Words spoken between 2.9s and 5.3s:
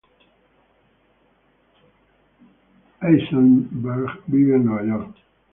Eisenberg vive en Nueva York.